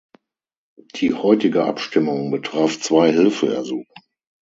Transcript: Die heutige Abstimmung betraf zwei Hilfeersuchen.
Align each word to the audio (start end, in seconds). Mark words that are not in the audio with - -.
Die 0.95 1.13
heutige 1.13 1.63
Abstimmung 1.65 2.31
betraf 2.31 2.79
zwei 2.79 3.11
Hilfeersuchen. 3.11 3.85